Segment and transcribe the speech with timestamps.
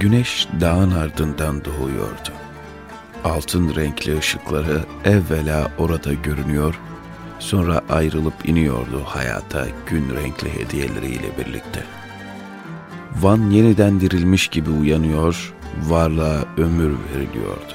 [0.00, 2.32] Güneş dağın ardından doğuyordu.
[3.24, 6.80] Altın renkli ışıkları evvela orada görünüyor,
[7.38, 11.82] sonra ayrılıp iniyordu hayata gün renkli hediyeleriyle birlikte.
[13.20, 17.72] Van yeniden dirilmiş gibi uyanıyor, varlığa ömür veriliyordu.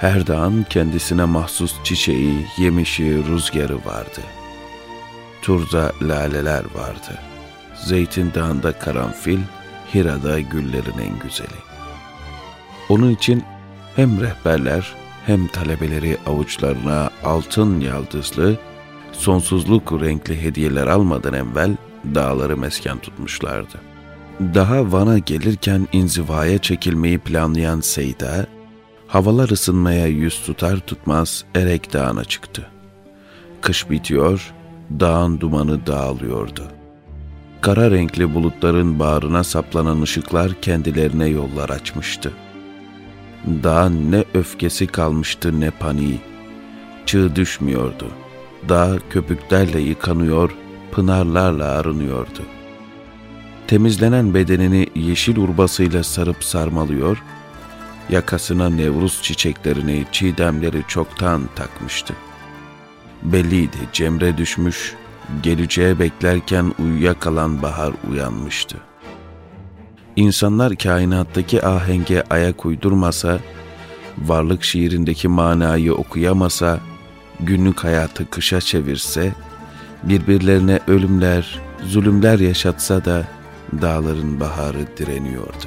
[0.00, 4.20] Her dağın kendisine mahsus çiçeği, yemişi, rüzgarı vardı.
[5.42, 7.18] Turda laleler vardı.
[7.74, 9.38] Zeytin Dağı'nda karanfil,
[9.94, 11.60] Hira'da güllerin en güzeli.
[12.88, 13.44] Onun için
[13.96, 14.94] hem rehberler
[15.26, 18.58] hem talebeleri avuçlarına altın yaldızlı,
[19.12, 21.76] sonsuzluk renkli hediyeler almadan evvel
[22.14, 23.80] dağları mesken tutmuşlardı.
[24.40, 28.46] Daha Van'a gelirken inzivaya çekilmeyi planlayan Seyda,
[29.06, 32.70] havalar ısınmaya yüz tutar tutmaz Erek Dağı'na çıktı.
[33.60, 34.52] Kış bitiyor,
[35.00, 36.81] dağın dumanı dağılıyordu.
[37.62, 42.32] Kara renkli bulutların bağrına saplanan ışıklar kendilerine yollar açmıştı.
[43.46, 46.20] Dağın ne öfkesi kalmıştı ne paniği.
[47.06, 48.08] Çığ düşmüyordu.
[48.68, 50.54] Dağ köpüklerle yıkanıyor,
[50.92, 52.42] pınarlarla arınıyordu.
[53.66, 57.22] Temizlenen bedenini yeşil urbasıyla sarıp sarmalıyor,
[58.10, 62.14] yakasına nevruz çiçeklerini, çiğdemleri çoktan takmıştı.
[63.22, 64.94] Belliydi cemre düşmüş,
[65.42, 68.76] geleceğe beklerken uyuyakalan bahar uyanmıştı.
[70.16, 73.38] İnsanlar kainattaki ahenge ayak uydurmasa,
[74.18, 76.80] varlık şiirindeki manayı okuyamasa,
[77.40, 79.32] günlük hayatı kışa çevirse,
[80.02, 83.26] birbirlerine ölümler, zulümler yaşatsa da
[83.82, 85.66] dağların baharı direniyordu.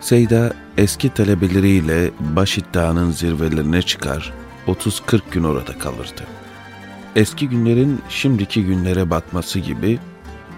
[0.00, 4.32] Seyda eski talebeleriyle Başit Dağı'nın zirvelerine çıkar,
[4.66, 6.22] 30-40 gün orada kalırdı.
[7.16, 9.98] Eski günlerin şimdiki günlere batması gibi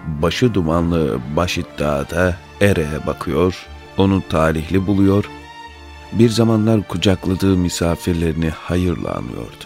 [0.05, 5.29] başı dumanlı Başit Dağı'da Ere'ye bakıyor, onu talihli buluyor,
[6.11, 9.65] bir zamanlar kucakladığı misafirlerini hayırla anıyordu.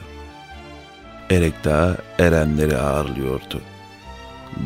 [1.30, 3.62] Erek Dağı erenleri ağırlıyordu.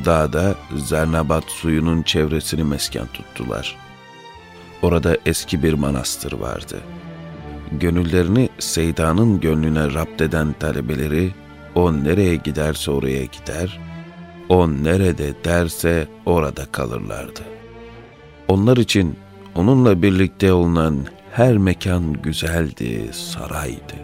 [0.05, 3.75] Dağda Zernabat suyunun çevresini mesken tuttular.
[4.81, 6.77] Orada eski bir manastır vardı.
[7.71, 11.31] Gönüllerini Seyda'nın gönlüne rapt eden talebeleri,
[11.77, 13.79] o nereye giderse oraya gider,
[14.49, 17.41] o nerede derse orada kalırlardı.
[18.47, 19.15] Onlar için
[19.55, 23.95] onunla birlikte olunan her mekan güzeldi, saraydı.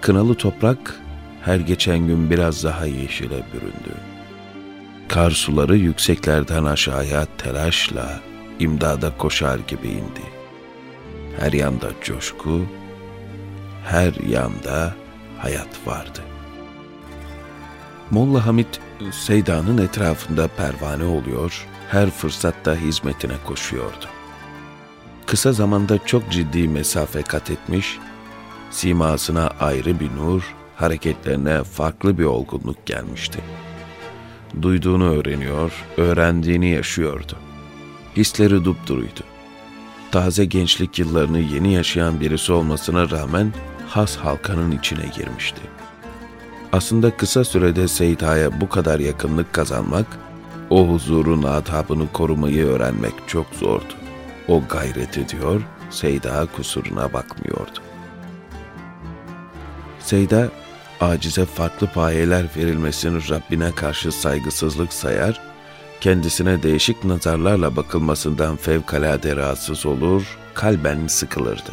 [0.00, 1.00] Kınalı toprak
[1.42, 3.94] her geçen gün biraz daha yeşile büründü.
[5.08, 8.20] Kar suları yükseklerden aşağıya telaşla
[8.58, 10.24] imdada koşar gibi indi.
[11.40, 12.62] Her yanda coşku,
[13.84, 15.03] her yanda
[15.44, 16.20] hayat vardı.
[18.10, 18.80] Molla Hamit
[19.12, 24.06] Seyda'nın etrafında pervane oluyor, her fırsatta hizmetine koşuyordu.
[25.26, 27.98] Kısa zamanda çok ciddi mesafe kat etmiş,
[28.70, 33.38] simasına ayrı bir nur, hareketlerine farklı bir olgunluk gelmişti.
[34.62, 37.36] Duyduğunu öğreniyor, öğrendiğini yaşıyordu.
[38.16, 39.20] Hisleri dupduruydu.
[40.10, 43.52] Taze gençlik yıllarını yeni yaşayan birisi olmasına rağmen
[43.88, 45.60] has halkanın içine girmişti.
[46.72, 50.06] Aslında kısa sürede Seyita'ya bu kadar yakınlık kazanmak,
[50.70, 53.94] o huzurun adabını korumayı öğrenmek çok zordu.
[54.48, 57.80] O gayret ediyor, Seyda kusuruna bakmıyordu.
[60.00, 60.48] Seyda,
[61.00, 65.40] acize farklı payeler verilmesini Rabbine karşı saygısızlık sayar,
[66.00, 71.72] kendisine değişik nazarlarla bakılmasından fevkalade rahatsız olur, kalben sıkılırdı.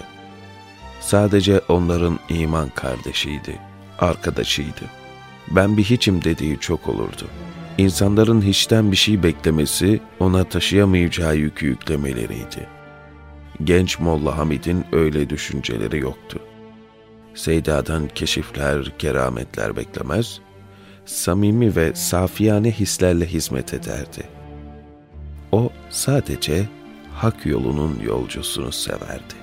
[1.01, 3.59] Sadece onların iman kardeşiydi,
[3.99, 4.81] arkadaşıydı.
[5.47, 7.27] Ben bir hiçim dediği çok olurdu.
[7.77, 12.67] İnsanların hiçten bir şey beklemesi ona taşıyamayacağı yükü yüklemeleriydi.
[13.63, 16.39] Genç Molla Hamid'in öyle düşünceleri yoktu.
[17.33, 20.39] Seyda'dan keşifler, kerametler beklemez,
[21.05, 24.23] samimi ve safiyane hislerle hizmet ederdi.
[25.51, 26.65] O sadece
[27.13, 29.40] hak yolunun yolcusunu severdi.